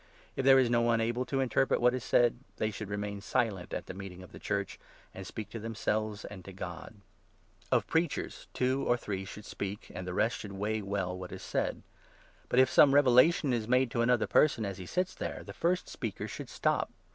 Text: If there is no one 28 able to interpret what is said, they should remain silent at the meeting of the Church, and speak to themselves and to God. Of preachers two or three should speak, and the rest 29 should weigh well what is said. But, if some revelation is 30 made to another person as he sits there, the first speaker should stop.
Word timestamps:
If 0.35 0.43
there 0.45 0.57
is 0.57 0.67
no 0.67 0.81
one 0.81 0.97
28 0.97 1.07
able 1.09 1.25
to 1.25 1.41
interpret 1.41 1.79
what 1.79 1.93
is 1.93 2.03
said, 2.03 2.39
they 2.57 2.71
should 2.71 2.89
remain 2.89 3.21
silent 3.21 3.71
at 3.71 3.85
the 3.85 3.93
meeting 3.93 4.23
of 4.23 4.31
the 4.31 4.39
Church, 4.39 4.79
and 5.13 5.27
speak 5.27 5.51
to 5.51 5.59
themselves 5.59 6.25
and 6.25 6.43
to 6.43 6.51
God. 6.51 6.95
Of 7.71 7.85
preachers 7.85 8.47
two 8.51 8.83
or 8.83 8.97
three 8.97 9.25
should 9.25 9.45
speak, 9.45 9.91
and 9.93 10.07
the 10.07 10.15
rest 10.15 10.41
29 10.41 10.41
should 10.41 10.59
weigh 10.59 10.81
well 10.81 11.15
what 11.15 11.31
is 11.31 11.43
said. 11.43 11.83
But, 12.49 12.57
if 12.59 12.71
some 12.71 12.95
revelation 12.95 13.53
is 13.53 13.65
30 13.65 13.69
made 13.69 13.91
to 13.91 14.01
another 14.01 14.25
person 14.25 14.65
as 14.65 14.79
he 14.79 14.87
sits 14.87 15.13
there, 15.13 15.43
the 15.43 15.53
first 15.53 15.87
speaker 15.87 16.27
should 16.27 16.49
stop. 16.49 16.89